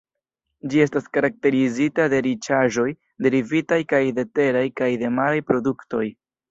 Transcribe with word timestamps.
Ĝi 0.71 0.79
estas 0.85 1.09
karakterizita 1.17 2.07
de 2.15 2.23
riĉaĵoj 2.29 2.89
derivitaj 3.27 3.81
kaj 3.95 4.05
de 4.21 4.27
teraj 4.41 4.69
kaj 4.83 4.93
de 5.05 5.17
maraj 5.21 5.41
produktoj. 5.53 6.07